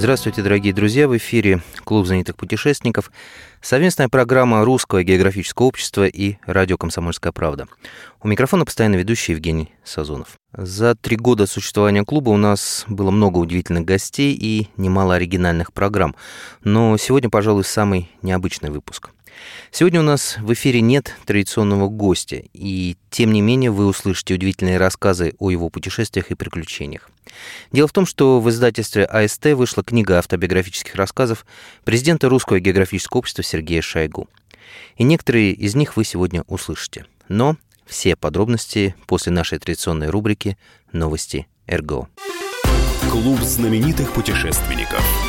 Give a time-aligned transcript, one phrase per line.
[0.00, 1.06] Здравствуйте, дорогие друзья!
[1.06, 3.12] В эфире Клуб знаменитых путешественников.
[3.60, 7.68] Совместная программа Русского географического общества и радио «Комсомольская правда».
[8.22, 10.38] У микрофона постоянно ведущий Евгений Сазонов.
[10.56, 16.16] За три года существования клуба у нас было много удивительных гостей и немало оригинальных программ.
[16.64, 19.10] Но сегодня, пожалуй, самый необычный выпуск–
[19.70, 24.78] Сегодня у нас в эфире нет традиционного гостя, и тем не менее вы услышите удивительные
[24.78, 27.10] рассказы о его путешествиях и приключениях.
[27.72, 31.46] Дело в том, что в издательстве АСТ вышла книга автобиографических рассказов
[31.84, 34.28] президента Русского географического общества Сергея Шойгу.
[34.96, 37.06] И некоторые из них вы сегодня услышите.
[37.28, 40.58] Но все подробности после нашей традиционной рубрики
[40.92, 42.08] «Новости РГО».
[43.10, 45.04] Клуб знаменитых путешественников–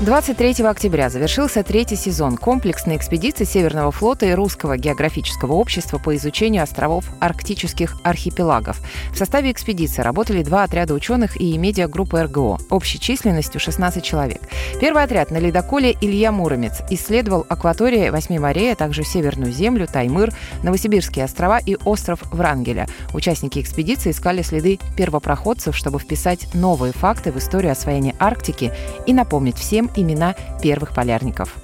[0.00, 6.62] 23 октября завершился третий сезон комплексной экспедиции Северного флота и Русского географического общества по изучению
[6.62, 8.80] островов арктических архипелагов.
[9.10, 14.40] В составе экспедиции работали два отряда ученых и медиагруппы РГО, общей численностью 16 человек.
[14.80, 20.32] Первый отряд на ледоколе Илья Муромец исследовал акватории Восьми морей, а также Северную землю, Таймыр,
[20.62, 22.86] Новосибирские острова и остров Врангеля.
[23.14, 28.72] Участники экспедиции искали следы первопроходцев, чтобы вписать новые факты в историю освоения Арктики
[29.04, 31.56] и напомнить всем имена первых полярников.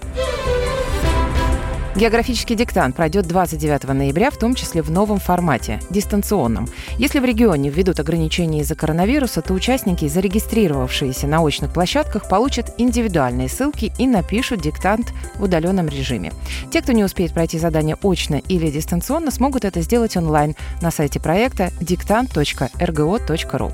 [1.97, 6.69] Географический диктант пройдет 29 ноября, в том числе в новом формате– дистанционном.
[6.99, 13.49] Если в регионе введут ограничения из-за коронавируса, то участники, зарегистрировавшиеся на очных площадках, получат индивидуальные
[13.49, 16.33] ссылки и напишут диктант в удаленном режиме.
[16.73, 21.21] Те, кто не успеет пройти задание очно или дистанционно, смогут это сделать онлайн на сайте
[21.21, 23.73] проекта диктант.рго.ру.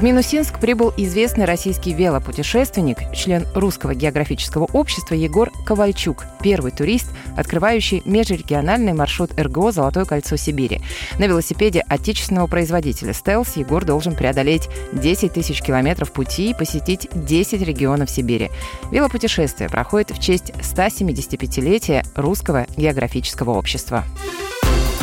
[0.00, 8.00] В Минусинск прибыл известный российский велопутешественник, член Русского географического общества Егор Ковальчук, первый турист, открывающий
[8.06, 10.80] межрегиональный маршрут РГО «Золотое кольцо Сибири».
[11.18, 17.60] На велосипеде отечественного производителя «Стелс» Егор должен преодолеть 10 тысяч километров пути и посетить 10
[17.60, 18.50] регионов Сибири.
[18.90, 24.04] Велопутешествие проходит в честь 175-летия Русского географического общества.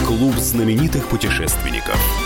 [0.07, 2.16] Клуб знаменитых путешественников.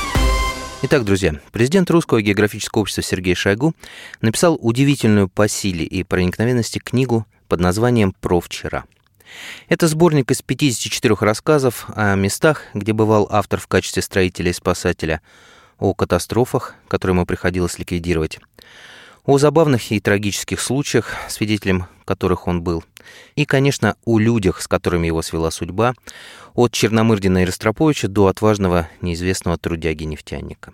[0.84, 3.76] Итак, друзья, президент Русского географического общества Сергей Шойгу
[4.20, 8.86] написал удивительную по силе и проникновенности книгу под названием «Про вчера».
[9.70, 15.22] Это сборник из 54 рассказов о местах, где бывал автор в качестве строителя и спасателя,
[15.78, 18.40] о катастрофах, которые ему приходилось ликвидировать,
[19.24, 22.84] о забавных и трагических случаях, свидетелем которых он был,
[23.36, 25.94] и, конечно, о людях, с которыми его свела судьба,
[26.54, 30.74] от Черномырдина и Ростроповича до отважного неизвестного трудяги-нефтяника.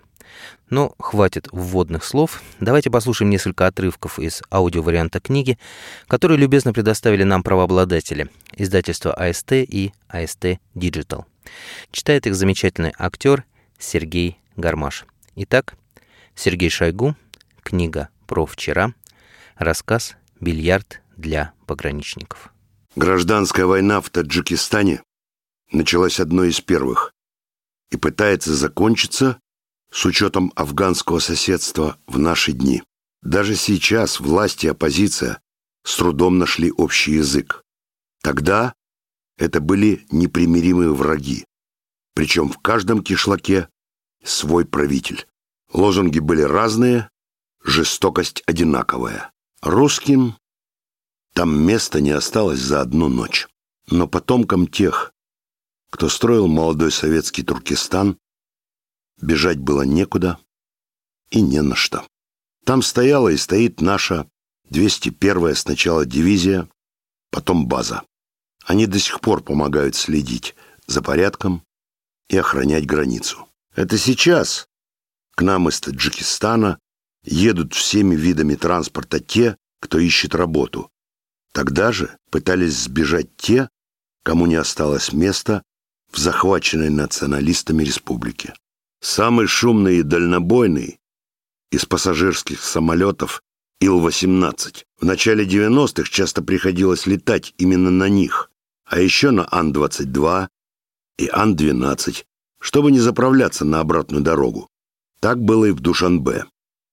[0.70, 2.42] Но хватит вводных слов.
[2.60, 5.58] Давайте послушаем несколько отрывков из аудиоварианта книги,
[6.06, 11.24] которые любезно предоставили нам правообладатели, издательства АСТ и АСТ Digital.
[11.90, 13.44] Читает их замечательный актер
[13.78, 15.06] Сергей Гармаш.
[15.36, 15.74] Итак,
[16.34, 17.16] Сергей Шойгу,
[17.62, 18.92] книга про вчера,
[19.56, 22.52] рассказ «Бильярд для пограничников».
[22.96, 25.00] Гражданская война в Таджикистане
[25.70, 27.12] началась одной из первых
[27.90, 29.40] и пытается закончиться
[29.90, 32.82] с учетом афганского соседства в наши дни.
[33.22, 35.40] Даже сейчас власть и оппозиция
[35.84, 37.62] с трудом нашли общий язык.
[38.22, 38.74] Тогда
[39.36, 41.44] это были непримиримые враги,
[42.14, 43.68] причем в каждом кишлаке
[44.24, 45.26] свой правитель.
[45.72, 47.10] Лозунги были разные,
[47.62, 49.32] жестокость одинаковая.
[49.62, 50.36] Русским
[51.34, 53.46] там места не осталось за одну ночь.
[53.90, 55.12] Но потомкам тех,
[55.90, 58.18] кто строил молодой советский Туркестан,
[59.20, 60.38] бежать было некуда
[61.30, 62.06] и не на что.
[62.64, 64.28] Там стояла и стоит наша
[64.70, 66.68] 201-я сначала дивизия,
[67.30, 68.02] потом база.
[68.64, 70.54] Они до сих пор помогают следить
[70.86, 71.62] за порядком
[72.28, 73.48] и охранять границу.
[73.74, 74.68] Это сейчас
[75.34, 76.78] к нам из Таджикистана
[77.22, 80.90] едут всеми видами транспорта те, кто ищет работу.
[81.52, 83.70] Тогда же пытались сбежать те,
[84.22, 85.62] кому не осталось места
[86.12, 88.54] в захваченной националистами республике.
[89.00, 90.98] Самый шумный и дальнобойный
[91.70, 93.42] из пассажирских самолетов
[93.80, 94.84] Ил-18.
[95.00, 98.50] В начале 90-х часто приходилось летать именно на них,
[98.84, 100.48] а еще на Ан-22
[101.18, 102.24] и Ан-12,
[102.60, 104.68] чтобы не заправляться на обратную дорогу.
[105.20, 106.46] Так было и в Душанбе.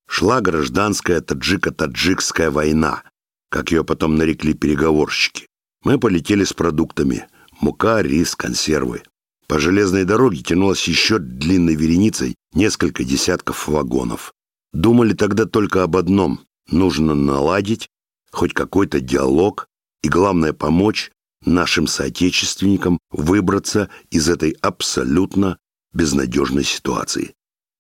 [0.08, 3.04] Шла гражданская таджико-таджикская война,
[3.50, 5.48] как ее потом нарекли переговорщики.
[5.84, 7.28] Мы полетели с продуктами.
[7.60, 9.04] Мука, рис, консервы.
[9.48, 14.34] По железной дороге тянулась еще длинной вереницей несколько десятков вагонов.
[14.74, 16.42] Думали тогда только об одном.
[16.70, 17.90] Нужно наладить
[18.32, 19.68] хоть какой-то диалог
[20.04, 21.12] и, главное, помочь
[21.46, 25.58] нашим соотечественникам выбраться из этой абсолютно
[25.94, 27.34] безнадежной ситуации.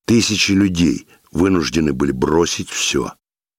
[0.06, 3.14] Тысячи людей вынуждены были бросить все.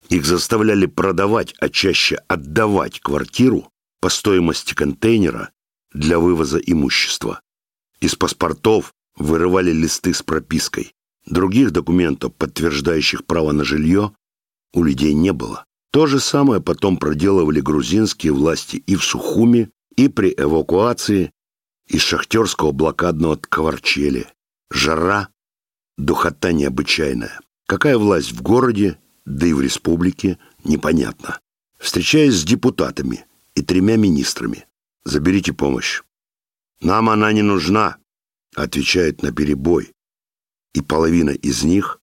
[0.08, 3.68] Их заставляли продавать, а чаще отдавать квартиру
[4.00, 5.50] по стоимости контейнера
[5.96, 7.40] для вывоза имущества.
[8.00, 10.92] Из паспортов вырывали листы с пропиской.
[11.24, 14.12] Других документов, подтверждающих право на жилье,
[14.72, 15.64] у людей не было.
[15.90, 21.32] То же самое потом проделывали грузинские власти и в Сухуми, и при эвакуации
[21.88, 24.26] из шахтерского блокадного Ткварчели.
[24.70, 25.30] Жара,
[25.96, 27.40] духота необычайная.
[27.66, 31.40] Какая власть в городе, да и в республике, непонятно.
[31.78, 34.66] Встречаясь с депутатами и тремя министрами,
[35.06, 36.02] заберите помощь.
[36.80, 37.96] Нам она не нужна,
[38.54, 39.92] отвечают на перебой,
[40.74, 42.00] и половина из них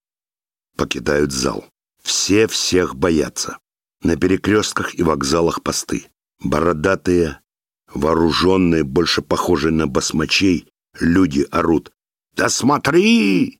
[0.77, 1.65] покидают зал.
[2.01, 3.59] Все всех боятся.
[4.01, 6.07] На перекрестках и вокзалах посты.
[6.39, 7.39] Бородатые,
[7.87, 10.67] вооруженные, больше похожие на басмачей,
[10.99, 11.91] люди орут.
[12.35, 13.59] «Да смотри!»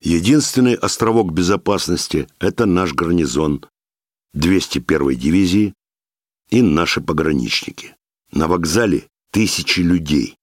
[0.00, 3.66] Единственный островок безопасности— это наш гарнизон
[4.34, 5.74] 201-й дивизии
[6.48, 7.96] и наши пограничники.
[8.32, 10.36] На вокзале Тысячи людей.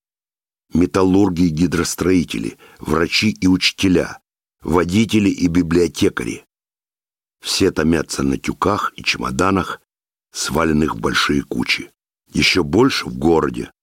[0.73, 4.21] Металлурги и гидростроители, врачи и учителя,
[4.61, 6.45] водители и библиотекари.
[7.41, 9.81] Все томятся на тюках и чемоданах,
[10.31, 11.91] сваленных в большие кучи.
[12.31, 13.73] Еще больше в городе,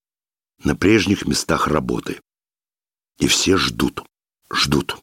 [0.62, 2.22] на прежних местах работы.
[3.18, 4.06] И все ждут,
[4.50, 4.96] ждут.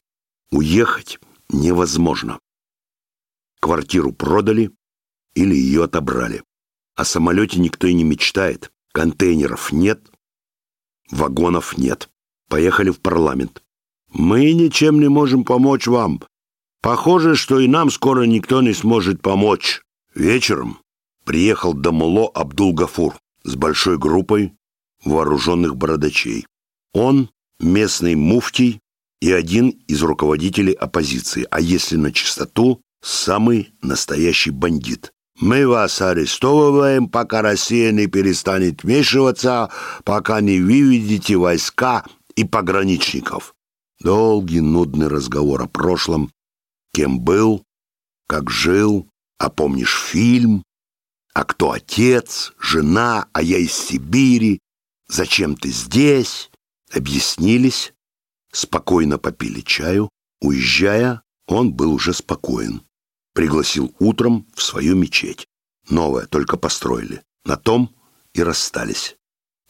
[0.50, 2.40] Уехать невозможно.
[3.60, 4.72] Квартиру продали
[5.34, 6.42] или ее отобрали.
[6.96, 8.71] О самолете никто и не мечтает.
[8.92, 10.00] Контейнеров нет,
[11.10, 12.08] вагонов нет.
[12.48, 13.62] Поехали в парламент.
[14.12, 16.22] Мы ничем не можем помочь вам.
[16.82, 19.80] Похоже, что и нам скоро никто не сможет помочь.
[20.14, 20.78] Вечером
[21.24, 24.52] приехал Дамуло Абдул-Гафур с большой группой
[25.04, 26.46] вооруженных бородачей.
[26.92, 28.80] Он местный муфтий
[29.20, 35.11] и один из руководителей оппозиции, а если на чистоту, самый настоящий бандит.
[35.42, 39.72] Мы вас арестовываем, пока Россия не перестанет вмешиваться,
[40.04, 42.06] пока не выведете войска
[42.36, 43.52] и пограничников.
[43.98, 46.30] Долгий, нудный разговор о прошлом.
[46.94, 47.64] Кем был,
[48.28, 49.08] как жил,
[49.38, 50.62] а помнишь фильм?
[51.34, 54.60] А кто отец, жена, а я из Сибири?
[55.08, 56.52] Зачем ты здесь?
[56.94, 57.92] Объяснились,
[58.52, 60.08] спокойно попили чаю.
[60.40, 62.82] Уезжая, он был уже спокоен
[63.34, 65.46] пригласил утром в свою мечеть.
[65.88, 67.22] Новое только построили.
[67.44, 67.94] На том
[68.34, 69.16] и расстались.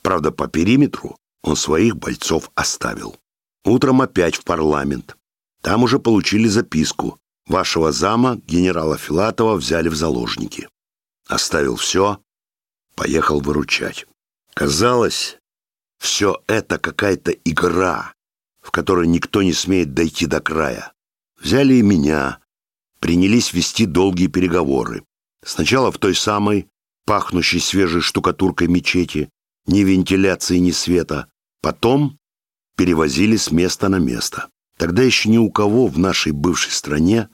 [0.02, 3.16] Правда, по периметру он своих бойцов оставил.
[3.64, 5.16] Утром опять в парламент.
[5.62, 7.18] Там уже получили записку.
[7.46, 10.68] Вашего зама, генерала Филатова, взяли в заложники.
[11.28, 12.20] Оставил все,
[12.94, 14.06] поехал выручать.
[14.54, 15.38] Казалось,
[15.98, 18.14] все это какая-то игра,
[18.60, 20.92] в которой никто не смеет дойти до края.
[21.40, 22.38] Взяли и меня,
[23.02, 25.02] принялись вести долгие переговоры.
[25.44, 26.68] Сначала в той самой,
[27.04, 29.28] пахнущей свежей штукатуркой мечети,
[29.66, 31.28] ни вентиляции, ни света.
[31.60, 32.16] Потом
[32.76, 34.50] перевозили с места на место.
[34.78, 37.28] Тогда еще ни у кого в нашей бывшей стране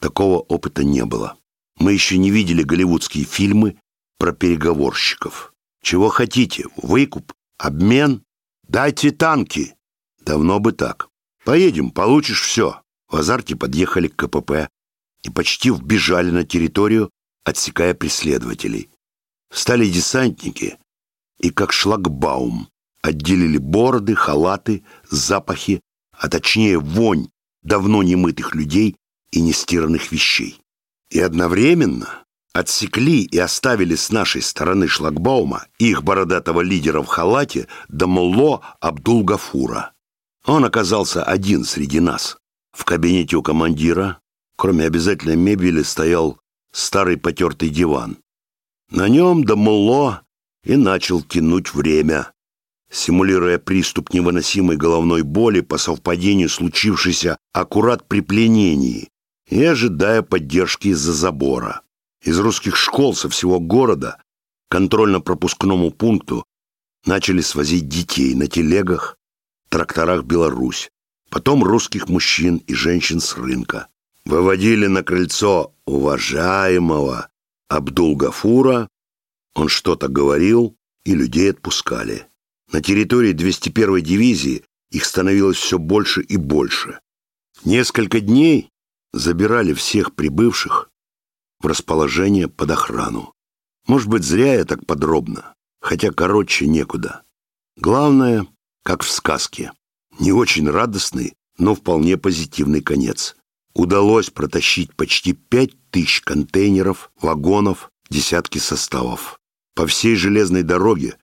[0.00, 1.36] такого опыта не было.
[1.78, 3.76] Мы еще не видели голливудские фильмы
[4.18, 5.52] про переговорщиков.
[5.82, 6.64] Чего хотите?
[6.76, 7.34] Выкуп?
[7.58, 8.22] Обмен?
[8.66, 9.74] Дайте танки!
[10.24, 11.10] Давно бы так.
[11.44, 12.80] Поедем, получишь все.
[13.10, 14.71] В азарте подъехали к КПП
[15.22, 17.10] и почти вбежали на территорию,
[17.44, 18.90] отсекая преследователей.
[19.50, 20.78] Встали десантники
[21.38, 22.68] и, как шлагбаум,
[23.02, 25.80] отделили бороды, халаты, запахи,
[26.12, 27.28] а точнее вонь
[27.62, 28.96] давно немытых людей
[29.30, 30.60] и нестиранных вещей.
[31.10, 38.62] И одновременно отсекли и оставили с нашей стороны шлагбаума их бородатого лидера в халате Дамулло
[38.80, 39.92] Абдул-Гафура.
[40.44, 42.36] Он оказался один среди нас.
[42.72, 44.20] В кабинете у командира
[44.56, 46.38] Кроме обязательной мебели стоял
[46.72, 48.18] старый потертый диван.
[48.90, 50.22] На нем Дамулло
[50.64, 52.32] и начал тянуть время,
[52.90, 59.08] симулируя приступ невыносимой головной боли по совпадению случившейся аккурат при пленении
[59.48, 61.82] и ожидая поддержки из-за забора.
[62.22, 64.22] Из русских школ со всего города
[64.68, 66.44] контрольно-пропускному пункту
[67.04, 69.16] начали свозить детей на телегах,
[69.68, 70.90] тракторах Беларусь,
[71.30, 73.88] потом русских мужчин и женщин с рынка.
[74.24, 77.28] Выводили на крыльцо уважаемого
[77.68, 78.88] Абдул-Гафура,
[79.54, 82.26] он что-то говорил, и людей отпускали.
[82.70, 87.00] На территории 201-й дивизии их становилось все больше и больше.
[87.64, 88.70] Несколько дней
[89.12, 90.90] забирали всех прибывших
[91.60, 93.34] в расположение под охрану.
[93.86, 97.22] Может быть, зря я так подробно, хотя короче некуда.
[97.76, 98.46] Главное,
[98.84, 99.72] как в сказке,
[100.18, 103.36] не очень радостный, но вполне позитивный конец.
[103.74, 109.38] Удалось протащить почти пять тысяч контейнеров, вагонов, десятки составов.
[109.74, 111.16] По всей железной дороге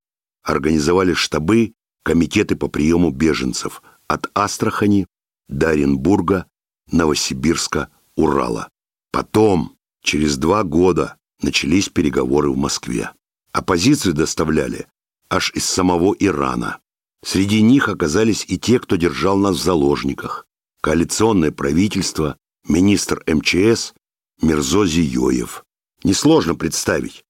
[0.44, 5.06] организовали штабы, комитеты по приему беженцев от Астрахани
[5.48, 6.48] до Оренбурга,
[6.91, 8.70] Новосибирска, Урала.
[9.12, 13.12] Потом, через два года, начались переговоры в Москве.
[13.51, 14.88] Оппозицию доставляли
[15.29, 16.79] аж из самого Ирана.
[17.24, 20.48] Среди них оказались и те, кто держал нас в заложниках.
[20.82, 23.94] Коалиционное правительство, министр МЧС
[24.42, 25.66] Мирзо Зиёев.
[26.04, 27.24] Несложно представить,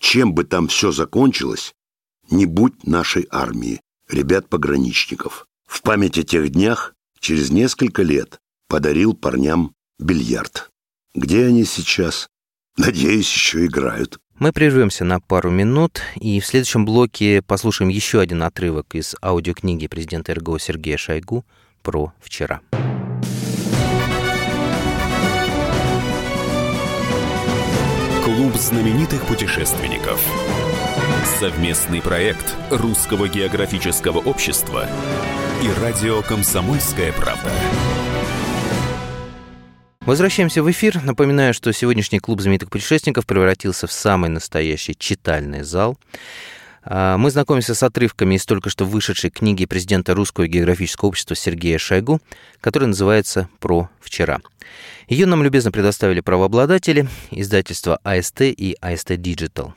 [0.00, 1.74] чем бы там все закончилось,
[2.30, 5.46] не будь нашей армии, ребят-пограничников.
[5.66, 8.38] В память о тех днях через несколько лет
[8.68, 10.70] подарил парням бильярд.
[11.14, 12.28] Где они сейчас?
[12.78, 14.18] Надеюсь, еще играют.
[14.38, 19.86] Мы прервемся на пару минут и в следующем блоке послушаем еще один отрывок из аудиокниги
[19.86, 21.44] президента РГО Сергея Шойгу
[21.86, 22.60] про вчера.
[28.24, 30.20] Клуб знаменитых путешественников.
[31.38, 34.88] Совместный проект Русского географического общества
[35.62, 37.52] и радио «Комсомольская правда».
[40.00, 41.00] Возвращаемся в эфир.
[41.04, 45.96] Напоминаю, что сегодняшний клуб знаменитых путешественников превратился в самый настоящий читальный зал.
[46.88, 51.78] А, мы знакомимся с отрывками из только что вышедшей книги президента Русского географического общества Сергея
[51.78, 52.20] Шойгу,
[52.60, 54.38] которая называется «Про вчера».
[55.08, 59.72] Ее нам любезно предоставили правообладатели, издательства АСТ и АСТ Digital.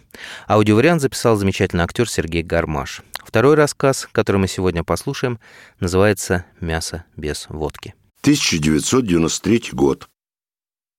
[0.47, 3.01] Аудиовариант записал замечательный актер Сергей Гармаш.
[3.23, 5.39] Второй рассказ, который мы сегодня послушаем,
[5.79, 7.93] называется «Мясо без водки».
[8.21, 10.09] 1993 год.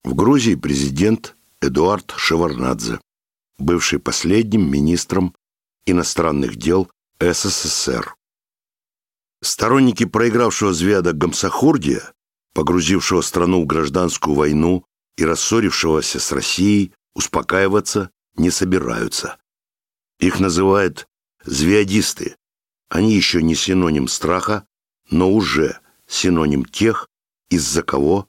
[0.05, 2.99] В Грузии президент Эдуард Шеварнадзе,
[3.59, 5.35] бывший последним министром
[5.87, 8.15] иностранных дел СССР.
[9.43, 12.13] Сторонники проигравшего Звяда Гамсахурдия,
[12.55, 14.85] погрузившего страну в гражданскую войну
[15.17, 19.39] и рассорившегося с Россией, успокаиваться не собираются.
[20.19, 21.09] Их называют
[21.45, 22.37] звиадисты.
[22.89, 24.67] Они еще не синоним страха,
[25.11, 27.09] но уже синоним тех,
[27.49, 28.29] из-за кого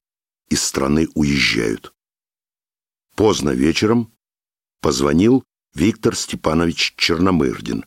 [0.49, 1.93] из страны уезжают.
[3.15, 4.13] Поздно вечером
[4.81, 5.43] позвонил
[5.73, 7.85] Виктор Степанович Черномырдин,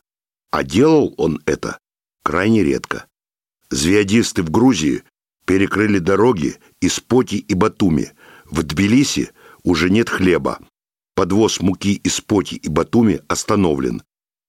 [0.51, 1.79] а делал он это
[2.23, 3.07] крайне редко.
[3.71, 5.03] Звиадисты в Грузии
[5.47, 8.13] перекрыли дороги из Поти и Батуми.
[8.47, 9.31] В Тбилиси
[9.63, 10.61] уже нет хлеба.
[11.15, 14.03] Подвоз муки из Поти и Батуми остановлен.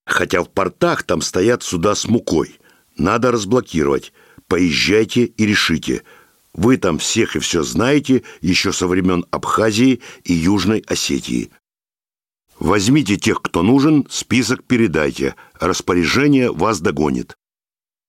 [0.06, 2.60] Хотя в портах там стоят суда с мукой.
[2.98, 4.14] Надо разблокировать.
[4.48, 6.04] Поезжайте и решите–
[6.56, 11.52] вы там всех и все знаете еще со времен Абхазии и Южной Осетии.
[12.60, 15.36] Возьмите тех, кто нужен, список передайте.
[15.60, 17.38] Распоряжение вас догонит.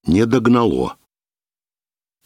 [0.05, 0.97] Не догнало.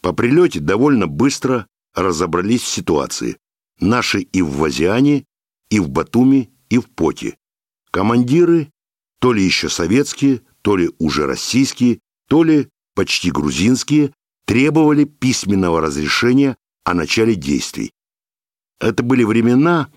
[0.02, 3.38] По прилете довольно быстро разобрались в ситуации.
[3.80, 5.24] Наши и в Вазиане,
[5.70, 7.36] и в Батуми, и в Поте.
[7.90, 8.70] Командиры,
[9.20, 14.12] то ли еще советские, то ли уже российские, то ли почти грузинские,
[14.46, 17.92] требовали письменного разрешения о начале действий.
[18.80, 19.90] Это были времена,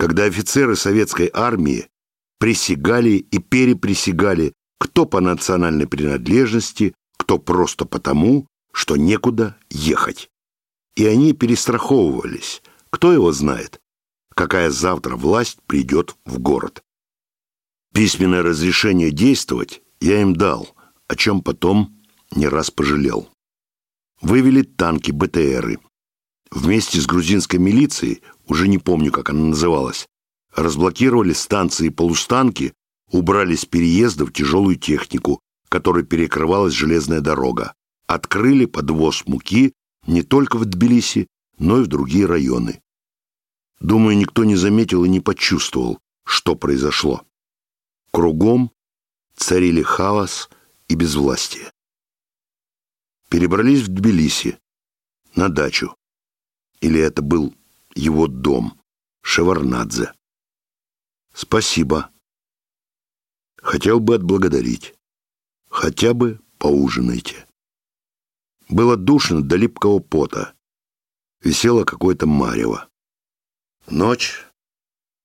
[0.00, 1.86] когда офицеры советской армии
[2.38, 10.30] присягали и переприсягали кто по национальной принадлежности, кто просто потому, что некуда ехать.
[10.96, 12.62] И они перестраховывались.
[12.88, 13.78] Кто его знает,
[14.34, 16.82] какая завтра власть придет в город.
[17.92, 20.74] Письменное разрешение действовать я им дал,
[21.08, 23.28] о чем потом не раз пожалел
[24.20, 25.78] вывели танки БТРы.
[26.50, 30.08] Вместе с грузинской милицией, уже не помню, как она называлась,
[30.54, 32.74] разблокировали станции полустанки,
[33.10, 37.74] убрали с переездов тяжелую технику, которой перекрывалась железная дорога,
[38.06, 39.72] открыли подвоз муки
[40.06, 41.28] не только в Тбилиси,
[41.58, 42.82] но и в другие районы.
[43.80, 47.22] Думаю, никто не заметил и не почувствовал, что произошло.
[48.10, 48.72] Кругом
[49.36, 50.50] царили хаос
[50.88, 51.70] и безвластие
[53.30, 54.58] перебрались в Тбилиси,
[55.36, 55.94] на дачу.
[56.80, 57.54] Или это был
[57.94, 58.80] его дом,
[59.22, 60.12] Шеварнадзе.
[61.34, 62.10] Спасибо.
[63.56, 64.94] Хотел бы отблагодарить.
[65.68, 67.46] Хотя бы поужинайте.
[68.68, 70.54] Было душно до липкого пота.
[71.42, 72.88] висело какое-то марево.
[73.88, 74.44] Ночь,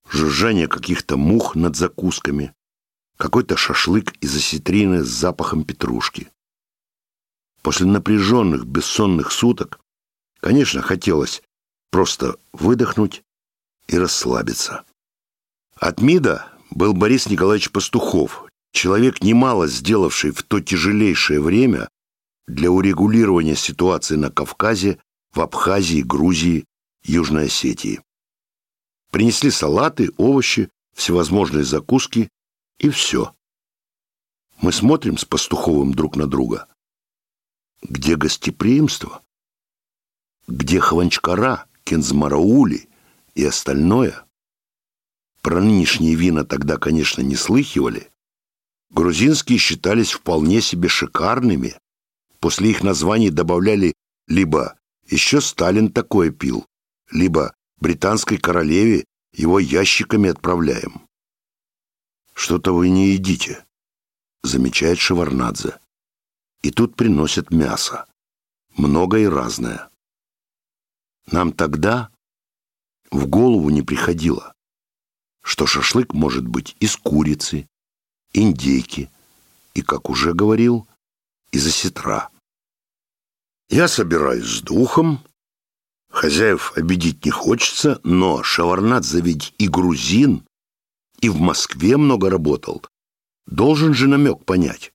[0.10, 2.54] жужжание каких-то мух над закусками,
[3.18, 6.32] какой-то шашлык из осетрины с запахом петрушки.
[7.62, 9.80] После напряженных бессонных суток,
[10.40, 11.44] конечно, хотелось
[11.96, 13.24] просто выдохнуть
[13.88, 14.84] и расслабиться.
[15.78, 21.88] От МИДа был Борис Николаевич Пастухов, человек, немало сделавший в то тяжелейшее время
[22.48, 25.00] для урегулирования ситуации на Кавказе,
[25.32, 26.66] в Абхазии, Грузии,
[27.06, 28.02] Южной Осетии.
[29.12, 32.28] Принесли салаты, овощи, всевозможные закуски
[32.78, 33.34] и все.
[34.58, 36.68] Мы смотрим с Пастуховым друг на друга.
[37.84, 39.22] Где гостеприимство?
[40.46, 42.90] Где Хванчкара, Кензмараули
[43.36, 44.26] и остальное?
[45.42, 48.12] Про нынешние вина тогда, конечно, не слыхивали.
[48.90, 51.80] Грузинские считались вполне себе шикарными.
[52.40, 53.94] После их названий добавляли
[54.28, 54.78] либо
[55.08, 56.66] «еще Сталин такое пил»,
[57.12, 61.08] либо «британской королеве его ящиками отправляем».
[62.34, 63.64] «Что-то вы не едите»,—
[64.44, 65.80] замечает Шеварнадзе.
[66.66, 68.08] И тут приносят мясо.
[68.76, 69.88] Много и разное.
[71.32, 72.12] Нам тогда
[73.12, 74.54] в голову не приходило,
[75.44, 77.68] что шашлык может быть из курицы,
[78.34, 79.10] индейки
[79.74, 80.88] и, как уже говорил,
[81.52, 82.30] из осетра.
[83.70, 85.24] Я собираюсь с духом.
[86.12, 90.46] Хозяев обидеть не хочется, но Шаварнадзе ведь и грузин,
[91.20, 92.84] и в Москве много работал.
[93.48, 94.94] Должен же намек понять.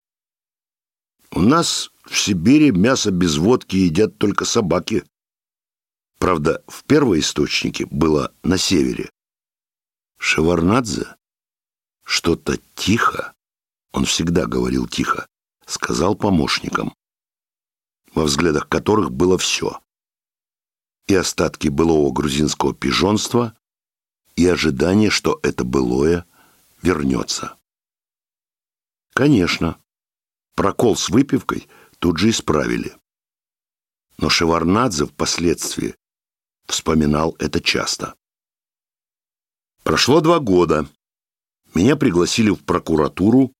[1.32, 5.04] У нас в Сибири мясо без водки едят только собаки.
[6.20, 9.10] Правда, в первоисточнике было на севере.
[10.18, 11.16] Шеварнадзе
[12.04, 13.32] что-то тихо,
[13.92, 15.26] он всегда говорил тихо,
[15.64, 16.94] сказал помощникам,
[18.14, 19.80] во взглядах которых было все.
[21.06, 23.56] И остатки былого грузинского пижонства,
[24.36, 26.26] и ожидание, что это былое
[26.82, 27.56] вернется.
[29.14, 29.80] Конечно,
[30.54, 31.66] прокол с выпивкой
[31.98, 32.94] тут же исправили.
[34.18, 35.96] Но Шеварнадзе впоследствии
[36.70, 38.14] вспоминал это часто.
[39.82, 40.86] Прошло два года.
[41.74, 43.52] Меня пригласили в прокуратуру,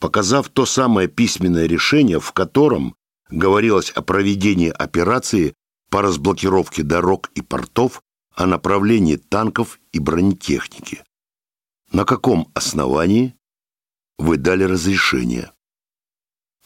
[0.00, 2.94] показав то самое письменное решение, в котором
[3.30, 5.54] говорилось о проведении операции
[5.90, 8.02] по разблокировке дорог и портов
[8.34, 11.04] о направлении танков и бронетехники.
[11.92, 13.36] На каком основании
[14.18, 15.52] вы дали разрешение?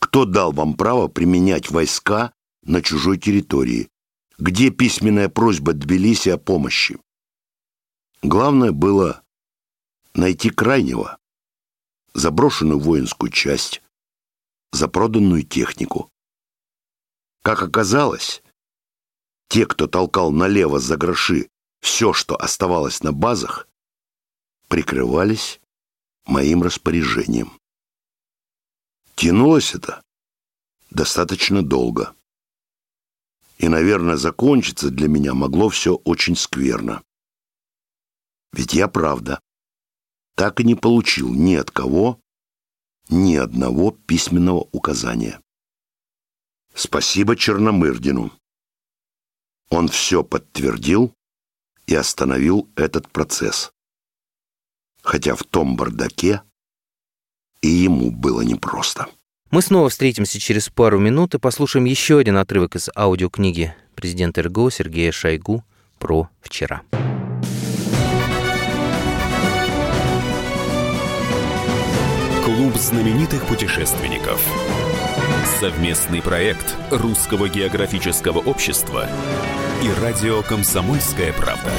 [0.01, 3.89] Кто дал вам право применять войска на чужой территории?
[4.39, 6.97] Где письменная просьба Тбилиси о помощи?
[8.23, 9.25] Главное было
[10.15, 11.19] найти крайнего,
[12.15, 13.83] заброшенную воинскую часть,
[14.71, 16.09] запроданную технику.
[17.43, 18.43] Как оказалось,
[19.49, 21.49] те, кто толкал налево за гроши
[21.81, 23.69] все, что оставалось на базах,
[24.69, 25.61] прикрывались
[26.27, 27.59] моим распоряжением.
[29.17, 30.01] Тянулось это
[30.91, 32.15] достаточно долго.
[33.59, 37.03] И, наверное, закончиться для меня могло все очень скверно.
[38.53, 39.41] Ведь я, правда,
[40.37, 42.21] так и не получил ни от кого
[43.11, 45.41] ни одного письменного указания.
[46.75, 48.33] Спасибо Черномырдину.
[49.71, 51.15] Он все подтвердил
[51.87, 53.73] и остановил этот процесс.
[55.03, 56.43] Хотя в том бардаке
[57.61, 59.09] и ему было непросто.
[59.51, 64.71] Мы снова встретимся через пару минут и послушаем еще один отрывок из аудиокниги президента РГО
[64.71, 65.65] Сергея Шойгу
[65.99, 66.83] про вчера.
[72.45, 74.39] Клуб знаменитых путешественников.
[75.59, 79.09] Совместный проект Русского географического общества
[79.83, 81.73] и радио «Комсомольская правда».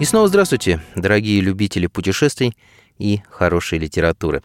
[0.00, 2.56] И снова здравствуйте, дорогие любители путешествий
[2.98, 4.42] и хорошей литературы.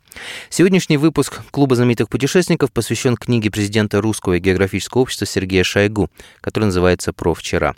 [0.49, 6.09] Сегодняшний выпуск Клуба знаменитых путешественников посвящен книге президента Русского географического общества Сергея Шойгу,
[6.41, 7.75] которая называется «Про вчера».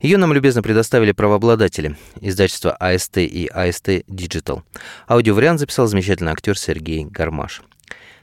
[0.00, 4.62] Ее нам любезно предоставили правообладатели издательства АСТ и АСТ Digital.
[5.06, 7.62] Аудиовариант записал замечательный актер Сергей Гармаш.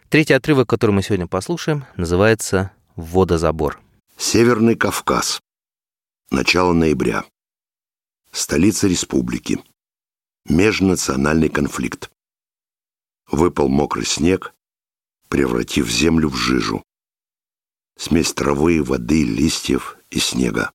[0.09, 3.79] Третий отрывок, который мы сегодня послушаем, называется «Водозабор».
[4.17, 5.39] Северный Кавказ.
[6.29, 7.23] Начало ноября.
[8.31, 9.59] Столица республики.
[10.45, 12.12] Межнациональный конфликт.
[13.27, 14.56] Выпал мокрый снег,
[15.30, 16.84] превратив землю в жижу.
[17.95, 20.71] Смесь травы, воды, листьев и снега.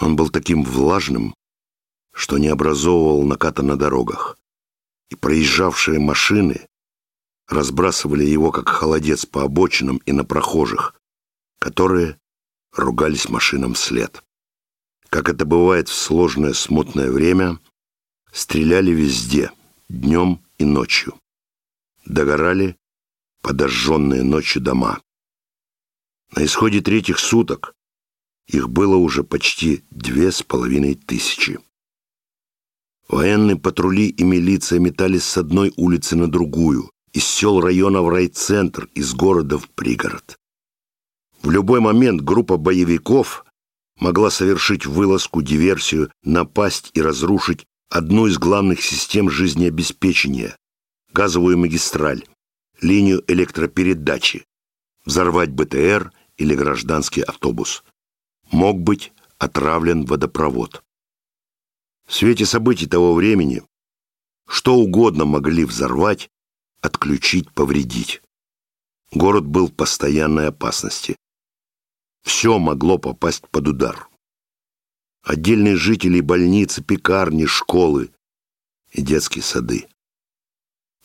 [0.00, 1.32] Он был таким влажным,
[2.12, 4.36] что не образовывал наката на дорогах.
[5.10, 6.66] И проезжавшие машины
[7.46, 11.00] разбрасывали его, как холодец, по обочинам и на прохожих,
[11.60, 12.18] которые
[12.72, 14.24] ругались машинам вслед.
[15.08, 17.60] Как это бывает в сложное смутное время,
[18.32, 19.50] стреляли везде,
[19.88, 21.14] днем и ночью.
[22.04, 22.76] Догорали
[23.42, 25.00] подожженные ночью дома.
[26.34, 27.74] На исходе третьих суток
[28.46, 31.58] их было уже почти две с половиной тысячи.
[33.08, 38.88] Военные патрули и милиция метались с одной улицы на другую, из сел района в райцентр,
[38.94, 40.36] из города в пригород.
[41.42, 43.46] В любой момент группа боевиков
[43.98, 50.56] могла совершить вылазку, диверсию, напасть и разрушить одну из главных систем жизнеобеспечения–
[51.12, 52.24] газовую магистраль,
[52.80, 54.44] линию электропередачи,
[55.04, 57.84] взорвать БТР или гражданский автобус.
[58.50, 60.82] Мог быть отравлен водопровод.
[62.06, 63.62] В свете событий того времени
[64.46, 66.30] что угодно могли взорвать,
[66.80, 68.22] отключить, повредить.
[69.12, 71.16] Город был в постоянной опасности.
[72.22, 74.07] Все могло попасть под удар.
[75.28, 78.10] Отдельные жители больницы, пекарни, школы
[78.92, 79.86] и детские сады.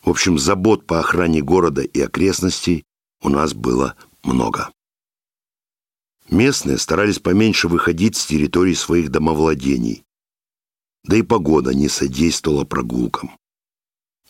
[0.01, 2.85] В общем, забот по охране города и окрестностей
[3.21, 4.71] у нас было много.
[6.29, 10.05] Местные старались поменьше выходить с территории своих домовладений.
[11.03, 13.37] Да и погода не содействовала прогулкам.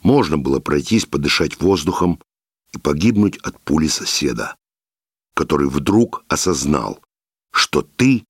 [0.01, 2.19] Можно было пройтись, подышать воздухом
[2.71, 4.55] и погибнуть от пули соседа,
[5.35, 6.99] который вдруг осознал,
[7.51, 8.25] что ты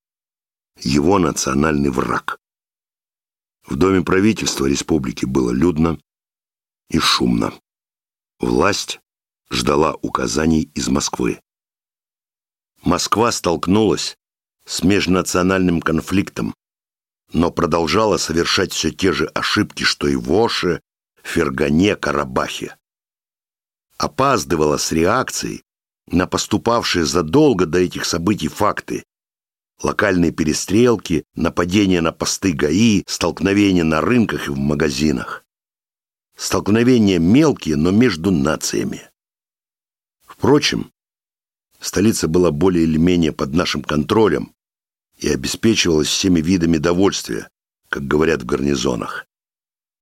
[0.80, 2.38] его национальный враг.
[3.66, 5.98] В доме правительства республики было людно
[6.90, 7.52] и шумно.
[8.38, 9.00] Власть
[9.50, 11.40] ждала указаний из Москвы.
[12.82, 14.16] Москва столкнулась
[14.66, 16.54] с межнациональным конфликтом,
[17.32, 20.30] но продолжала совершать все те же ошибки, что и в
[21.22, 22.76] Фергане, Карабахе.
[23.96, 25.62] Опаздывала с реакцией
[26.06, 29.04] на поступавшие задолго до этих событий факты.
[29.82, 35.44] Локальные перестрелки, нападения на посты ГАИ, столкновения на рынках и в магазинах.
[36.36, 39.02] Столкновения мелкие, но между нациями.
[40.26, 40.92] Впрочем,
[41.80, 44.54] столица была более или менее под нашим контролем
[45.18, 47.48] и обеспечивалась всеми видами довольствия,
[47.88, 49.26] как говорят в гарнизонах.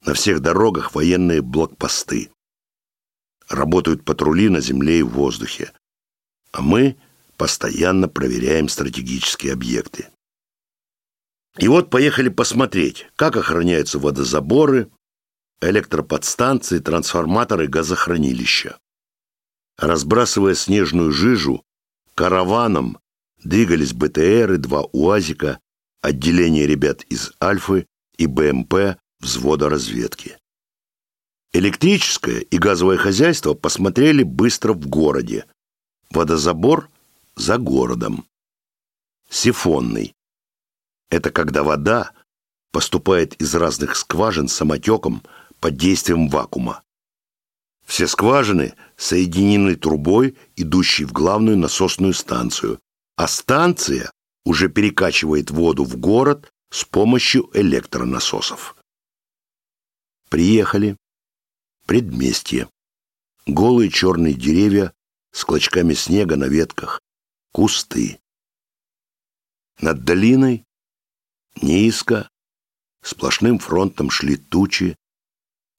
[0.05, 2.31] На всех дорогах военные блокпосты.
[3.49, 5.73] Работают патрули на земле и в воздухе.
[6.51, 6.97] А мы
[7.43, 10.07] постоянно проверяем стратегические объекты.
[11.59, 14.93] И вот поехали посмотреть, как охраняются водозаборы,
[15.61, 18.79] электроподстанции, трансформаторы, газохранилища.
[19.77, 21.65] Разбрасывая снежную жижу,
[22.15, 22.99] караваном
[23.43, 25.59] двигались БТР и два УАЗика,
[26.01, 30.39] отделение ребят из Альфы и БМП взвода разведки.
[31.53, 35.47] Электрическое и газовое хозяйство посмотрели быстро в городе.
[36.11, 36.89] Водозабор
[37.37, 38.27] за городом.
[39.29, 40.15] Сифонный.
[41.11, 42.13] Это когда вода
[42.71, 45.23] поступает из разных скважин самотеком
[45.61, 46.83] под действием вакуума.
[47.85, 52.81] Все скважины соединены трубой, идущей в главную насосную станцию,
[53.17, 54.11] а станция
[54.45, 58.77] уже перекачивает воду в город с помощью электронасосов.
[60.31, 60.97] Приехали.
[61.85, 62.71] Предместье.
[63.47, 64.95] Голые черные деревья
[65.31, 67.02] с клочками снега на ветках.
[67.53, 68.19] Кусты.
[69.79, 70.65] Над долиной
[71.61, 72.31] низко,
[73.03, 74.97] сплошным фронтом шли тучи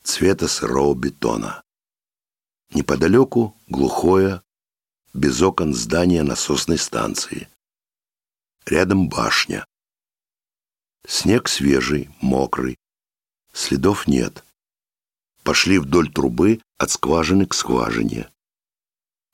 [0.04, 1.64] цвета сырого бетона.
[2.76, 4.44] Неподалеку глухое,
[5.16, 7.50] без окон здание насосной станции.
[8.68, 9.66] Рядом башня.
[11.08, 12.78] Снег свежий, мокрый.
[13.52, 14.46] Следов нет.
[15.42, 18.32] Пошли вдоль трубы от скважины к скважине.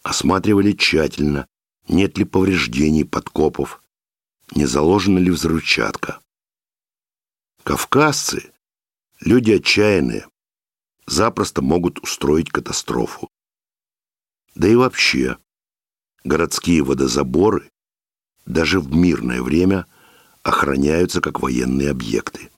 [0.04, 1.46] Осматривали тщательно,
[1.90, 3.82] нет ли повреждений подкопов,
[4.56, 6.22] не заложена ли взрывчатка.
[7.64, 8.54] Кавказцы—
[9.20, 10.28] люди отчаянные,
[11.06, 13.30] запросто могут устроить катастрофу.
[14.56, 15.38] Да и вообще,
[16.24, 17.70] городские водозаборы
[18.46, 19.88] даже в мирное время
[20.44, 22.52] охраняются как военные объекты.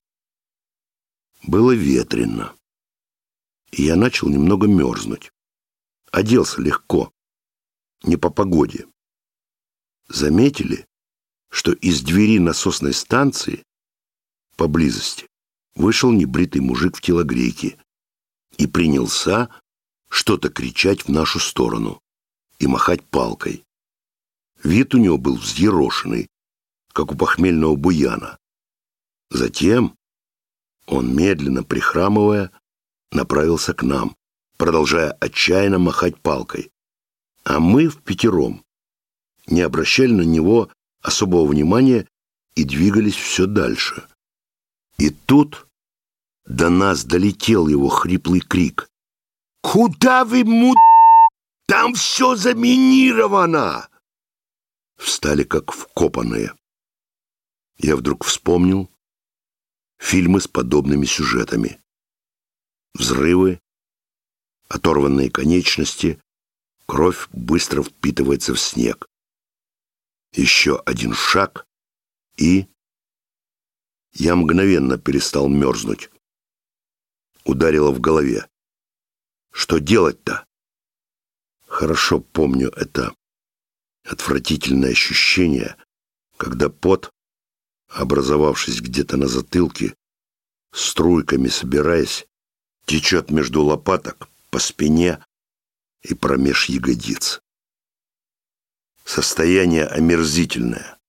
[1.43, 2.53] Было ветрено,
[3.71, 5.31] и я начал немного мерзнуть.
[6.11, 7.11] Оделся легко,
[8.03, 8.87] не по погоде.
[10.13, 10.85] Заметили,
[11.49, 13.63] что из двери насосной станции
[14.57, 15.25] поблизости
[15.75, 17.79] вышел небритый мужик в телогрейке
[18.57, 19.49] и принялся
[20.09, 22.01] что-то кричать в нашу сторону
[22.59, 23.63] и махать палкой.
[24.61, 26.27] Вид у него был взъерошенный,
[26.91, 28.37] как у похмельного буяна.
[29.29, 29.95] Затем
[30.87, 32.51] он, медленно прихрамывая,
[33.13, 34.17] направился к нам,
[34.57, 36.69] продолжая отчаянно махать палкой.
[37.45, 38.65] А мы в пятером
[39.51, 42.07] не обращали на него особого внимания
[42.55, 44.07] и двигались все дальше.
[44.97, 45.67] И тут
[46.45, 48.87] до нас долетел его хриплый крик.
[49.61, 50.73] «Куда вы, му...
[51.67, 53.87] Там все заминировано!»
[54.97, 56.53] Встали как вкопанные.
[57.77, 58.89] Я вдруг вспомнил
[59.97, 61.79] фильмы с подобными сюжетами.
[62.93, 63.59] Взрывы,
[64.67, 66.19] оторванные конечности,
[66.85, 69.07] кровь быстро впитывается в снег.
[70.33, 71.67] Еще один шаг,
[72.37, 72.67] и...
[74.13, 76.09] Я мгновенно перестал мерзнуть.
[77.43, 78.47] Ударило в голове.
[79.51, 80.45] Что делать-то?
[81.67, 83.13] Хорошо помню это
[84.03, 85.77] отвратительное ощущение,
[86.37, 87.11] когда пот,
[87.87, 89.95] образовавшись где-то на затылке,
[90.73, 92.25] струйками собираясь,
[92.85, 95.23] течет между лопаток, по спине
[96.01, 97.41] и промеж ягодиц.
[99.03, 100.99] Состояние омерзительное.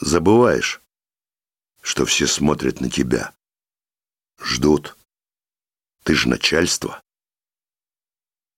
[0.00, 0.80] Забываешь,
[1.80, 3.34] что все смотрят на тебя.
[4.40, 4.96] Ждут.
[6.04, 7.02] Ты же начальство.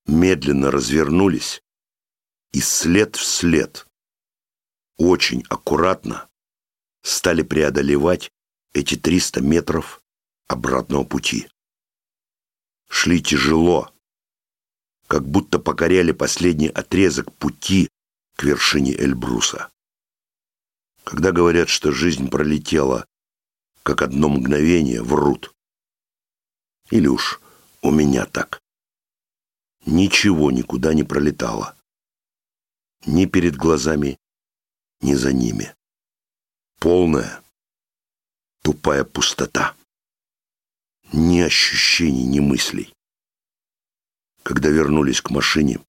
[0.05, 1.63] Медленно развернулись
[2.51, 3.87] и след в след,
[4.97, 6.29] очень аккуратно,
[7.01, 8.31] стали преодолевать
[8.73, 10.01] эти 300 метров
[10.47, 11.49] обратного пути.
[12.89, 13.93] Шли тяжело,
[15.11, 17.89] как будто покоряли последний отрезок пути
[18.37, 19.69] к вершине Эльбруса.
[21.03, 23.05] Когда говорят, что жизнь пролетела,
[23.83, 25.53] как одно мгновение, врут.
[26.91, 27.41] Или уж
[27.81, 28.61] у меня так.
[29.85, 31.75] Ничего никуда не пролетало
[33.05, 34.17] ни перед глазами,
[35.01, 35.75] ни за ними.
[36.79, 37.43] Полная,
[38.61, 39.75] тупая пустота.
[41.11, 42.93] Ни ощущений, ни мыслей.
[44.43, 45.79] Когда вернулись к машине,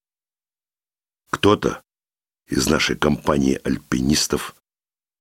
[1.31, 1.83] кто-то
[2.47, 4.55] из нашей компании альпинистов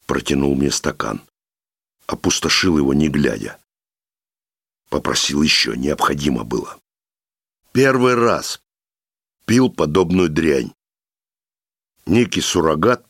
[0.06, 1.22] протянул мне стакан.
[2.08, 3.58] Опустошил его, не глядя.
[4.90, 6.78] Попросил еще, необходимо было.
[7.72, 8.62] Первый раз
[9.46, 10.74] пил подобную дрянь
[12.06, 13.06] некий суррогат,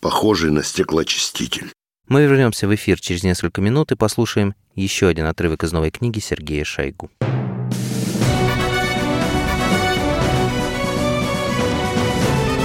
[0.00, 1.72] похожий на стеклоочиститель.
[2.08, 6.18] Мы вернемся в эфир через несколько минут и послушаем еще один отрывок из новой книги
[6.18, 7.10] Сергея Шойгу.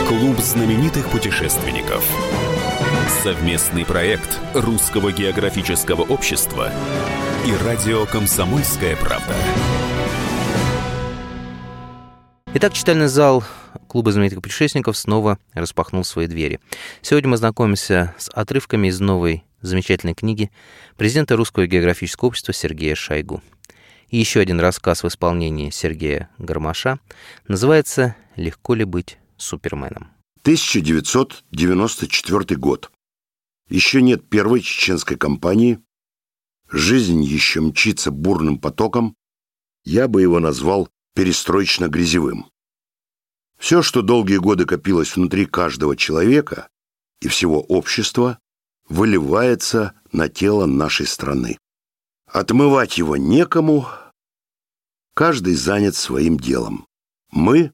[0.10, 2.04] Клуб знаменитых путешественников.
[3.22, 6.72] Совместный проект Русского географического общества
[7.45, 9.36] и радио «Комсомольская правда».
[12.56, 13.43] Итак, читальный зал
[13.88, 16.60] Клуба знаменитых путешественников снова распахнул свои двери.
[17.04, 20.50] Сегодня мы знакомимся с отрывками из новой замечательной книги
[20.98, 23.43] президента Русского географического общества Сергея Шойгу.
[24.08, 26.98] И еще один рассказ в исполнении Сергея Гармаша
[27.48, 30.12] называется «Легко ли быть суперменом?».
[30.41, 32.91] 1994 год.
[33.67, 35.84] Еще нет первой чеченской кампании.
[36.71, 39.15] Жизнь еще мчится бурным потоком.
[39.84, 42.45] Я бы его назвал перестроечно-грязевым.
[43.58, 46.69] Все, что долгие годы копилось внутри каждого человека
[47.21, 48.39] и всего общества,
[48.88, 51.58] выливается на тело нашей страны.
[52.25, 53.88] Отмывать его некому,
[55.13, 56.88] каждый занят своим делом.
[57.32, 57.73] Мы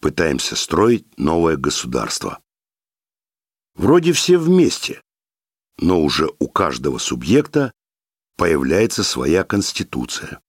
[0.00, 2.42] пытаемся строить новое государство.
[3.74, 5.02] Вроде все вместе,
[5.78, 7.72] но уже у каждого субъекта
[8.36, 10.40] появляется своя конституция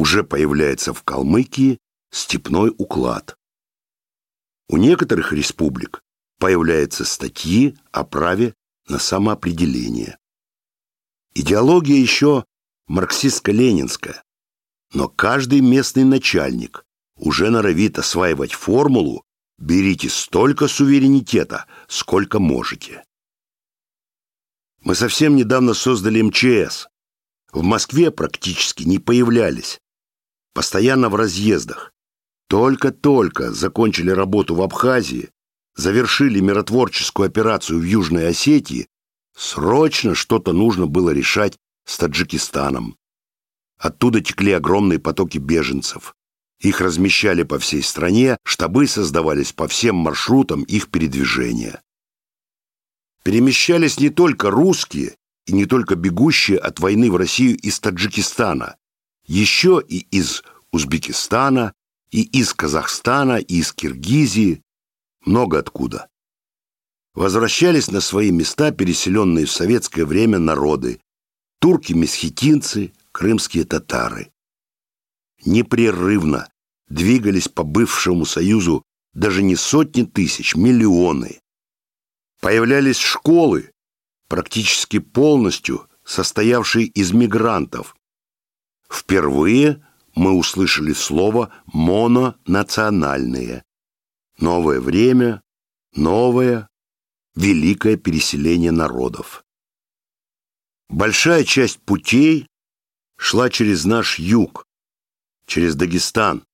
[0.00, 1.78] уже появляется в Калмыкии
[2.10, 3.36] степной уклад.
[4.66, 6.00] У некоторых республик
[6.38, 8.54] появляются статьи о праве
[8.88, 10.16] на самоопределение.
[11.34, 12.46] Идеология еще
[12.88, 14.22] марксистско-ленинская,
[14.94, 16.86] но каждый местный начальник
[17.20, 19.22] уже норовит осваивать формулу
[19.58, 23.04] «берите столько суверенитета, сколько можете».
[24.82, 26.88] Мы совсем недавно создали МЧС.
[27.52, 29.78] В Москве практически не появлялись
[30.52, 31.92] постоянно в разъездах.
[32.48, 35.30] Только-только закончили работу в Абхазии,
[35.76, 38.88] завершили миротворческую операцию в Южной Осетии,
[39.36, 42.96] срочно что-то нужно было решать с Таджикистаном.
[43.78, 46.14] Оттуда текли огромные потоки беженцев.
[46.60, 51.82] Их размещали по всей стране, штабы создавались по всем маршрутам их передвижения.
[53.22, 58.76] Перемещались не только русские и не только бегущие от войны в Россию из Таджикистана,
[59.26, 61.72] еще и из Узбекистана,
[62.10, 64.62] и из Казахстана, и из Киргизии,
[65.24, 66.08] много откуда.
[67.14, 71.00] Возвращались на свои места переселенные в советское время народы,
[71.60, 74.30] турки-месхетинцы, крымские татары.
[75.44, 76.48] Непрерывно
[76.88, 81.40] двигались по бывшему Союзу даже не сотни тысяч, миллионы.
[82.40, 83.72] Появлялись школы,
[84.28, 87.96] практически полностью состоявшие из мигрантов.
[88.90, 93.62] Впервые мы услышали слово «мононациональные».
[94.38, 95.42] Новое время,
[95.94, 96.68] новое,
[97.34, 99.44] великое переселение народов.
[100.88, 102.48] Большая часть путей
[103.16, 104.64] шла через наш юг,
[105.50, 106.46] через Дагестан.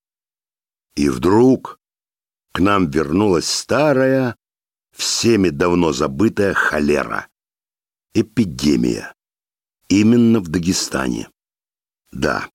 [0.94, 1.78] И вдруг
[2.52, 4.36] к нам вернулась старая,
[4.90, 7.28] всеми давно забытая холера.
[8.14, 9.14] Эпидемия.
[9.88, 11.28] Именно в Дагестане.
[12.10, 12.48] Да,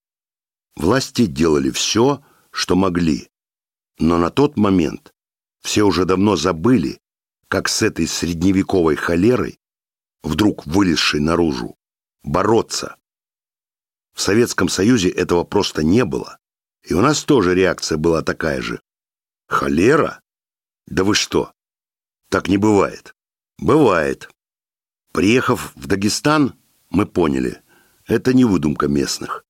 [0.75, 3.29] власти делали все, что могли.
[3.99, 5.13] Но на тот момент
[5.61, 6.99] все уже давно забыли,
[7.49, 9.59] как с этой средневековой холерой,
[10.23, 11.75] вдруг вылезшей наружу,
[12.23, 12.97] бороться.
[14.13, 16.37] В Советском Союзе этого просто не было.
[16.83, 18.81] И у нас тоже реакция была такая же.
[19.47, 20.21] Холера?
[20.87, 21.51] Да вы что?
[22.29, 23.13] Так не бывает.
[23.57, 24.29] Бывает.
[25.13, 26.55] Приехав в Дагестан,
[26.89, 27.61] мы поняли,
[28.05, 29.43] это не выдумка местных.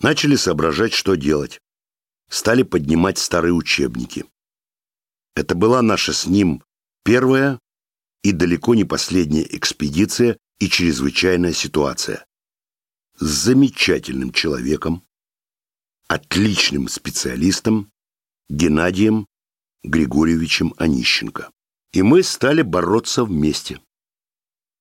[0.00, 1.60] Начали соображать, что делать.
[2.28, 4.24] Стали поднимать старые учебники.
[5.34, 6.62] Это была наша с ним
[7.04, 7.58] первая
[8.22, 12.24] и далеко не последняя экспедиция и чрезвычайная ситуация.
[13.24, 15.04] Замечательным человеком,
[16.08, 17.92] отличным специалистом
[18.48, 19.28] Геннадием
[19.84, 21.52] Григорьевичем Онищенко.
[21.92, 23.80] И мы стали бороться вместе.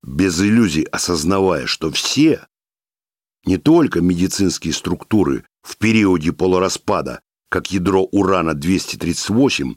[0.01, 2.47] Без иллюзий осознавая, что все,
[3.45, 9.75] не только медицинские структуры в периоде полураспада, как ядро урана-238,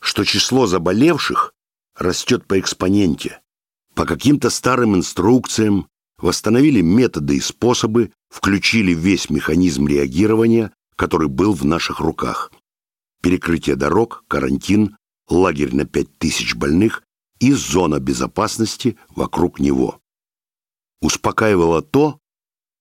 [0.00, 1.54] что число заболевших
[1.94, 3.40] растет по экспоненте.
[3.94, 5.88] По каким-то старым инструкциям
[6.24, 12.50] восстановили методы и способы, включили весь механизм реагирования, который был в наших руках.
[13.22, 14.96] Перекрытие дорог, карантин,
[15.28, 17.02] лагерь на 5000 больных
[17.40, 20.00] и зона безопасности вокруг него.
[21.02, 22.18] Успокаивало то,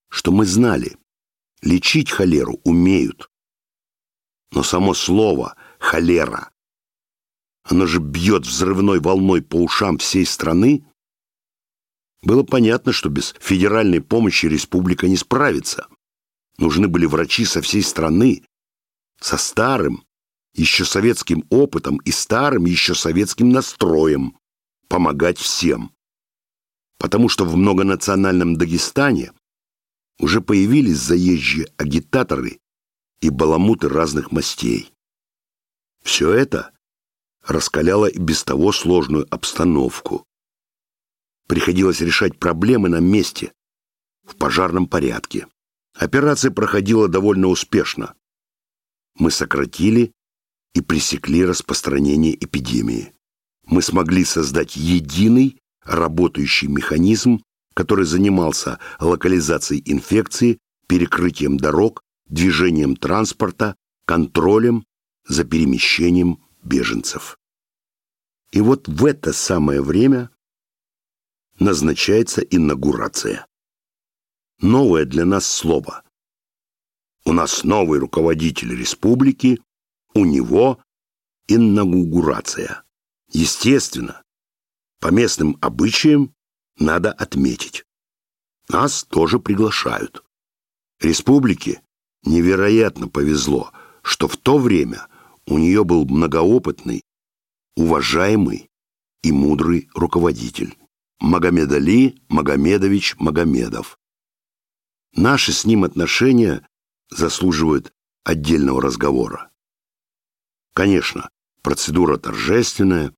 [0.10, 0.96] что мы знали.
[1.62, 3.30] Лечить холеру умеют.
[4.54, 6.50] Но само слово «холера»
[7.66, 10.86] оно же бьет взрывной волной по ушам всей страны,
[12.24, 15.88] было понятно, что без федеральной помощи республика не справится.
[16.58, 18.44] Нужны были врачи со всей страны,
[19.20, 20.04] со старым,
[20.54, 24.38] еще советским опытом и старым, еще советским настроем
[24.88, 25.92] помогать всем.
[26.98, 29.34] Потому что в многонациональном Дагестане
[30.20, 32.60] уже появились заезжие агитаторы
[33.20, 34.94] и баламуты разных мастей.
[36.04, 36.72] Все это
[37.46, 40.26] раскаляло и без того сложную обстановку.
[41.48, 43.52] Приходилось решать проблемы на месте,
[44.24, 45.48] в пожарном порядке.
[45.94, 48.16] Операция проходила довольно успешно.
[49.16, 50.14] Мы сократили
[50.74, 53.14] и пресекли распространение эпидемии.
[53.66, 57.44] Мы смогли создать единый работающий механизм,
[57.76, 63.76] который занимался локализацией инфекции, перекрытием дорог, движением транспорта,
[64.06, 64.86] контролем
[65.28, 67.38] за перемещением беженцев.
[68.52, 70.30] И вот в это самое время
[71.60, 73.48] назначается инаугурация.
[74.60, 76.04] Новое для нас слово.
[77.26, 79.62] У нас новый руководитель республики,
[80.14, 80.82] у него
[81.48, 82.84] инаугурация.
[83.32, 84.22] Естественно,
[85.00, 86.34] по местным обычаям
[86.78, 87.86] надо отметить.
[88.70, 90.24] Нас тоже приглашают.
[91.00, 91.82] Республике
[92.24, 95.08] невероятно повезло, что в то время
[95.46, 97.04] у нее был многоопытный,
[97.76, 98.70] уважаемый
[99.22, 100.78] и мудрый руководитель
[101.20, 103.98] Магомед Али Магомедович Магомедов.
[105.16, 106.68] Наши с ним отношения
[107.10, 109.52] заслуживают отдельного разговора.
[110.74, 111.30] Конечно,
[111.62, 113.14] процедура торжественная,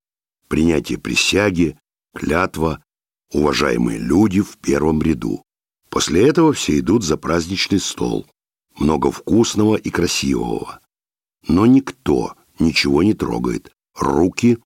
[0.48, 1.78] принятие присяги,
[2.14, 2.84] клятва,
[3.32, 5.42] уважаемые люди в первом ряду.
[5.90, 8.26] После этого все идут за праздничный стол.
[8.76, 10.80] Много вкусного и красивого.
[11.48, 13.72] Но никто ничего не трогает.
[13.94, 14.58] Руки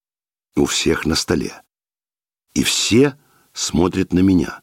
[0.57, 1.63] у всех на столе.
[2.55, 3.19] И все
[3.53, 4.63] смотрят на меня.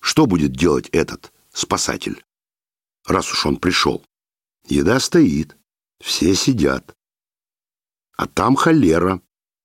[0.00, 2.24] Что будет делать этот спасатель,
[3.06, 4.04] раз уж он пришел?
[4.64, 5.56] Еда стоит,
[6.00, 6.96] все сидят.
[8.16, 9.22] А там холера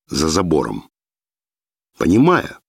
[0.08, 0.90] за забором.
[1.98, 2.60] Понимая,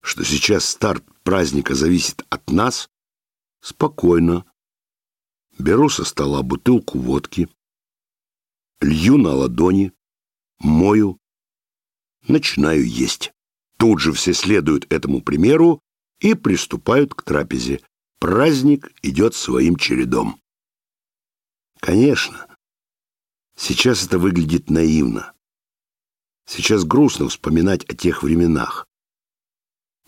[0.00, 2.88] что сейчас старт праздника зависит от нас,
[3.60, 4.44] спокойно
[5.58, 7.48] беру со стола бутылку водки,
[8.80, 9.92] лью на ладони,
[10.58, 11.18] мою,
[12.26, 13.32] начинаю есть.
[13.82, 15.82] Тут же все следуют этому примеру
[16.20, 17.80] и приступают к трапезе.
[18.20, 20.40] Праздник идет своим чередом.
[21.80, 22.46] Конечно,
[23.56, 25.34] сейчас это выглядит наивно.
[26.46, 28.86] Сейчас грустно вспоминать о тех временах.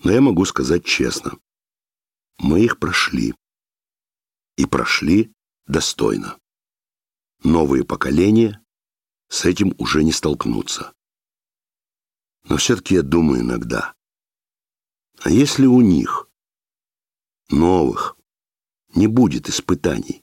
[0.04, 1.32] Но я могу сказать честно.
[2.38, 3.34] Мы их прошли.
[4.56, 5.32] И прошли
[5.66, 6.38] достойно.
[7.42, 8.64] Новые поколения
[9.28, 10.92] с этим уже не столкнутся.
[12.44, 13.94] Но все-таки я думаю иногда,
[15.20, 16.28] а если у них,
[17.48, 18.16] новых,
[18.94, 20.22] не будет испытаний,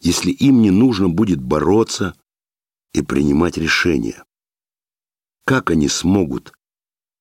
[0.00, 2.16] если им не нужно будет бороться
[2.92, 4.24] и принимать решения,
[5.44, 6.52] как они смогут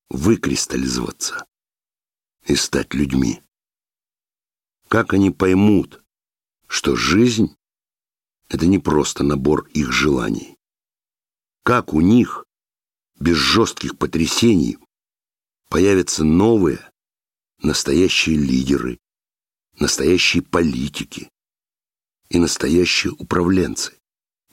[0.09, 1.45] выкристаллизоваться
[2.45, 3.41] и стать людьми?
[4.87, 6.03] Как они поймут,
[6.67, 7.55] что жизнь—
[8.49, 10.57] это не просто набор их желаний?
[11.63, 12.46] Как у них,
[13.19, 14.77] без жестких потрясений,
[15.69, 16.89] появятся новые,
[17.61, 18.99] настоящие лидеры,
[19.79, 21.29] настоящие политики
[22.29, 23.93] и настоящие управленцы?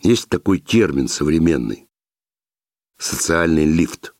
[0.02, 1.88] Есть такой термин современный—
[2.98, 4.14] социальный лифт.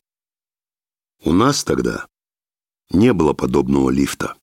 [1.23, 2.07] У нас тогда
[2.89, 4.37] не было подобного лифта.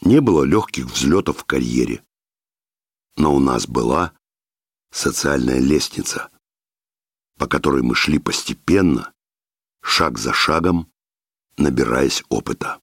[0.00, 2.02] Не было легких взлетов в карьере.
[3.16, 4.12] Но у нас была
[4.90, 6.30] социальная лестница,
[7.40, 9.14] по которой мы шли постепенно,
[9.80, 10.92] шаг за шагом,
[11.56, 12.82] набираясь опыта.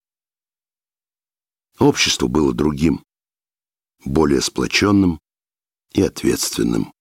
[1.78, 3.06] Общество было другим,
[4.04, 5.22] более сплоченным
[5.92, 6.92] и ответственным.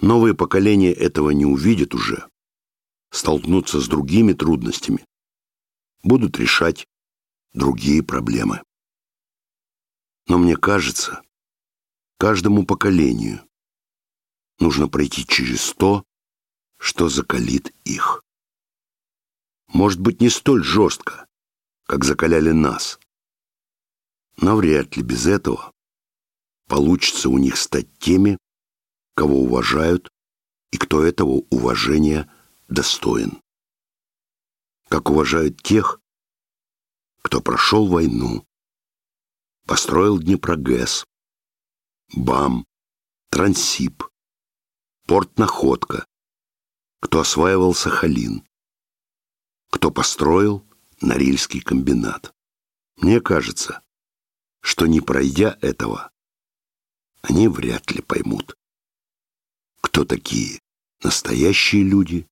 [0.00, 2.28] Новые поколения этого не увидят уже,
[3.10, 5.04] столкнутся с другими трудностями,
[6.04, 6.86] будут решать
[7.52, 8.62] другие проблемы.
[10.28, 11.22] Но мне кажется,
[12.18, 13.44] каждому поколению
[14.60, 16.04] нужно пройти через то,
[16.80, 18.24] что закалит их.
[19.68, 21.28] Может быть, не столь жестко,
[21.86, 22.98] как закаляли нас.
[24.38, 25.72] Но вряд ли без этого
[26.66, 28.38] получится у них стать теми,
[29.14, 30.08] кого уважают
[30.70, 32.32] и кто этого уважения
[32.68, 33.42] достоин.
[34.88, 36.00] Как уважают тех,
[37.20, 38.46] кто прошел войну,
[39.66, 41.04] построил Днепрогэс,
[42.14, 42.64] БАМ,
[43.28, 44.02] Трансип,
[45.06, 46.06] порт Находка,
[47.00, 48.44] кто осваивал Сахалин,
[49.70, 50.64] кто построил
[51.00, 52.32] Норильский комбинат.
[52.96, 53.82] Мне кажется,
[54.60, 56.10] что не пройдя этого,
[57.22, 58.54] они вряд ли поймут,
[59.80, 60.60] кто такие
[61.02, 62.26] настоящие люди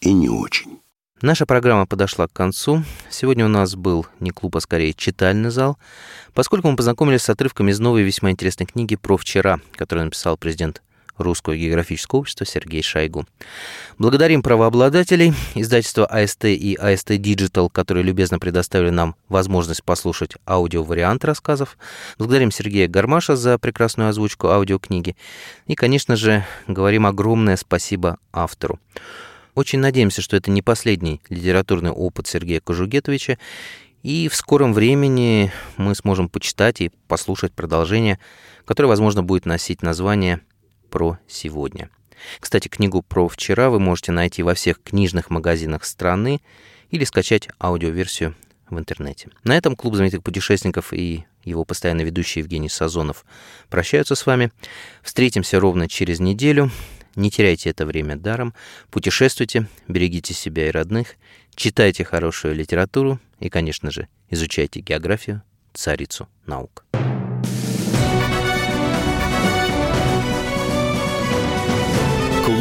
[0.00, 0.80] и не очень.
[1.20, 2.84] Наша программа подошла к концу.
[3.10, 5.76] Сегодня у нас был не клуб, а скорее читальный зал,
[6.32, 10.80] поскольку мы познакомились с отрывками из новой весьма интересной книги про вчера, которую написал президент
[11.18, 13.26] Русского географического общества Сергей Шойгу.
[13.98, 21.76] Благодарим правообладателей, издательства АСТ и АСТ Digital, которые любезно предоставили нам возможность послушать аудиовариант рассказов.
[22.18, 25.16] Благодарим Сергея Гармаша за прекрасную озвучку аудиокниги.
[25.66, 28.78] И, конечно же, говорим огромное спасибо автору.
[29.54, 33.38] Очень надеемся, что это не последний литературный опыт Сергея Кожугетовича,
[34.04, 38.18] и в скором времени мы сможем почитать и послушать продолжение,
[38.64, 40.40] которое, возможно, будет носить название
[40.90, 41.90] «Про сегодня».
[42.40, 46.40] Кстати, книгу про вчера вы можете найти во всех книжных магазинах страны
[46.90, 48.34] или скачать аудиоверсию
[48.68, 49.30] в интернете.
[49.44, 53.24] На этом Клуб знаменитых путешественников и его постоянно ведущий Евгений Сазонов
[53.70, 54.50] прощаются с вами.
[55.02, 56.70] Встретимся ровно через неделю.
[57.14, 58.54] Не теряйте это время даром,
[58.90, 61.16] путешествуйте, берегите себя и родных,
[61.56, 66.84] читайте хорошую литературу и, конечно же, изучайте географию, царицу наук.